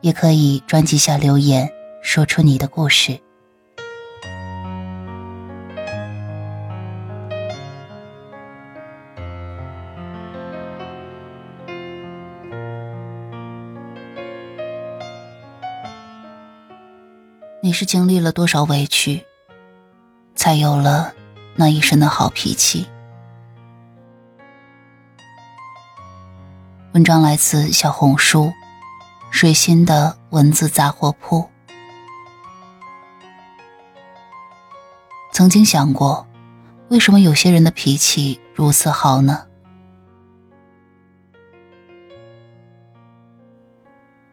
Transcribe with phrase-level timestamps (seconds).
[0.00, 1.70] 也可以专辑下留言，
[2.02, 3.20] 说出你的故事。
[17.62, 19.22] 你是经历了多少委屈，
[20.34, 21.12] 才有了
[21.54, 22.86] 那一身的好脾气？
[26.92, 28.50] 文章来自小红书。
[29.30, 31.48] 水心的文字杂货铺。
[35.32, 36.26] 曾经想过，
[36.88, 39.46] 为什么有些人的脾气如此好呢？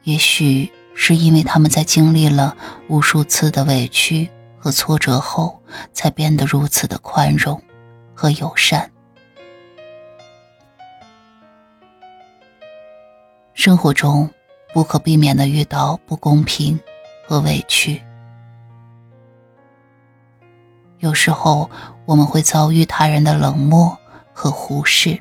[0.04, 2.58] 也许是因为他们在经历了
[2.90, 5.62] 无数次的委屈和挫折后，
[5.94, 7.62] 才变得如此的宽容
[8.14, 8.92] 和友善。
[13.54, 14.30] 生活中。
[14.78, 16.80] 不可避免的遇到不公平
[17.28, 18.00] 和委屈，
[21.00, 21.68] 有时候
[22.06, 23.98] 我们会遭遇他人的冷漠
[24.32, 25.20] 和忽视，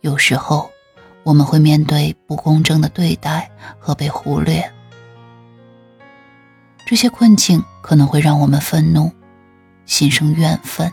[0.00, 0.70] 有时候
[1.24, 4.72] 我们会面对不公正的对待和被忽略，
[6.86, 9.10] 这些困境可能会让我们愤怒，
[9.86, 10.88] 心生怨愤。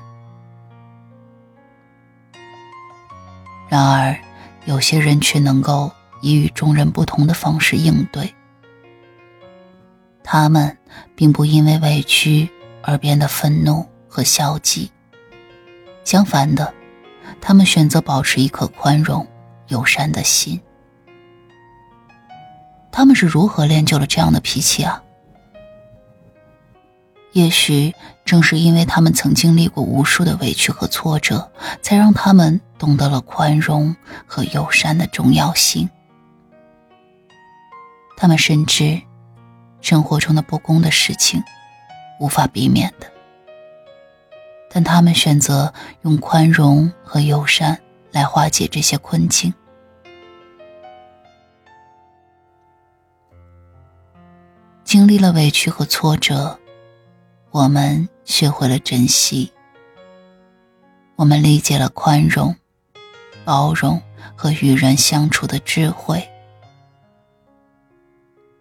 [3.69, 4.17] 然而，
[4.65, 5.91] 有些人却能够。
[6.21, 8.33] 以与众人不同的方式应对，
[10.23, 10.77] 他们
[11.15, 12.49] 并不因为委屈
[12.81, 14.91] 而变得愤怒和消极。
[16.03, 16.73] 相反的，
[17.41, 19.27] 他们选择保持一颗宽容、
[19.67, 20.59] 友善的心。
[22.91, 25.03] 他们是如何练就了这样的脾气啊？
[27.33, 27.93] 也许
[28.25, 31.51] 正是因为他们曾经历过无数的委屈和挫折，
[31.83, 33.95] 才让他们懂得了宽容
[34.25, 35.87] 和友善的重要性。
[38.19, 38.99] 他们深知，
[39.79, 41.41] 生活中的不公的事情
[42.19, 43.05] 无法避免的，
[44.71, 47.79] 但他们选择用宽容和友善
[48.11, 49.53] 来化解这些困境。
[54.83, 56.57] 经历了委屈和挫折，
[57.51, 59.53] 我们学会了珍惜，
[61.15, 62.55] 我们理解了宽容、
[63.45, 64.01] 包容
[64.35, 66.27] 和与人相处的智慧。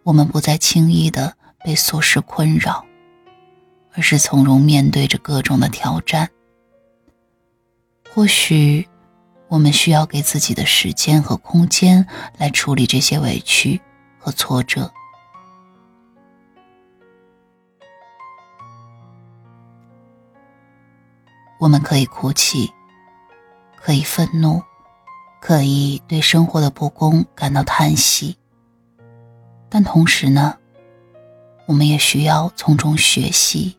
[0.07, 2.87] 我们不再轻易的被琐事困扰，
[3.93, 6.31] 而是从容面对着各种的挑战。
[8.15, 8.89] 或许，
[9.49, 12.07] 我们需要给自己的时间和空间
[12.39, 13.81] 来处理这些委屈
[14.17, 14.89] 和挫折。
[21.59, 22.73] 我们可以哭泣，
[23.77, 24.63] 可以愤怒，
[25.41, 28.37] 可以对生活的不公感到叹息。
[29.69, 30.57] 但同时呢，
[31.67, 33.77] 我们也需要从中学习，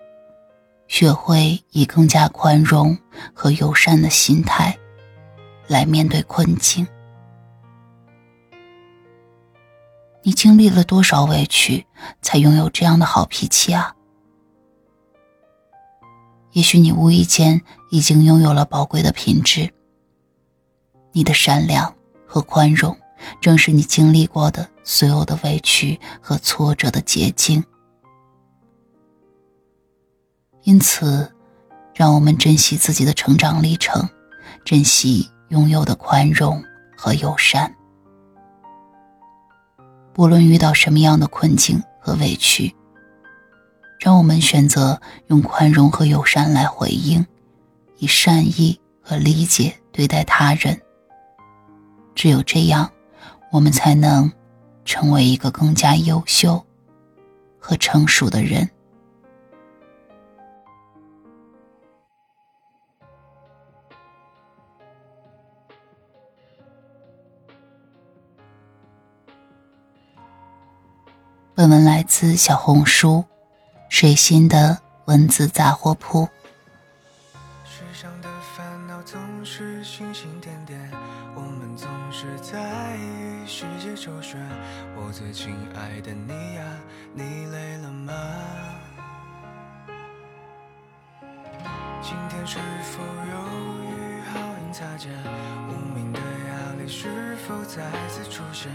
[0.88, 2.98] 学会以更加宽容
[3.34, 4.78] 和友善的心态
[5.68, 6.86] 来面对困境。
[10.24, 11.86] 你经历了多少委屈，
[12.22, 13.96] 才拥有这样的好脾气啊？
[16.52, 17.62] 也许你无意间
[17.92, 19.72] 已经拥有了宝贵的品质，
[21.14, 21.96] 你的善良
[22.26, 22.98] 和宽容。
[23.42, 27.64] 正是你经历过的所有的委屈和挫折的结晶，
[30.64, 31.32] 因此，
[31.94, 34.08] 让我们珍惜自己的成长历程，
[34.64, 36.64] 珍惜拥有的宽容
[36.96, 37.74] 和友善。
[40.14, 42.76] 不论遇到什么样的困境和委屈，
[44.00, 47.26] 让我们选择用宽容和友善来回应，
[47.98, 50.80] 以善意和理解对待他人。
[52.16, 52.92] 只有这样。
[53.50, 54.32] 我们才能
[54.84, 56.64] 成为一个更加优秀
[57.60, 58.70] 和成熟的人。
[71.56, 73.26] 本文来自小红书
[73.90, 76.28] 水心的文字杂货铺。
[92.10, 95.12] 今天是否有雨好运擦肩？
[95.68, 98.72] 无名的压力是否再次出现？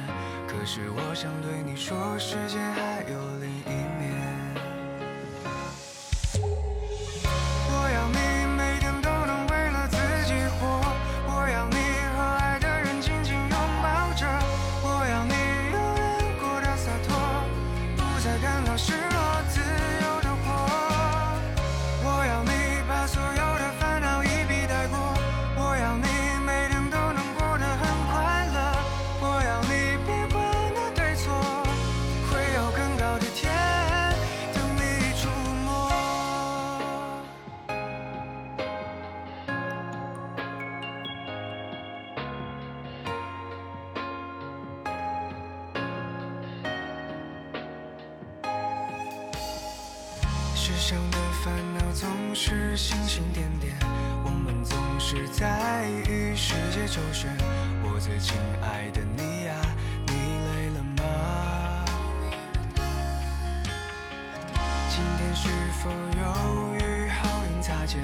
[0.46, 3.18] 可是我想对你说，世界还有
[50.82, 53.72] 上的烦恼总是星星点点，
[54.24, 57.30] 我们总是在与世界周旋。
[57.84, 59.54] 我最亲爱的你呀，
[60.08, 61.84] 你累了吗？
[64.90, 65.48] 今天是
[65.80, 65.88] 否
[66.18, 68.00] 有雨好运擦肩？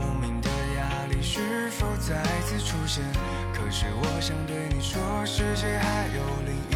[0.00, 0.48] 无名的
[0.78, 3.04] 压力是否再次出现？
[3.52, 6.73] 可是我想对你说，世界还有另一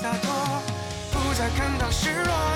[0.00, 0.32] 洒脱，
[1.10, 2.47] 不再感到失落。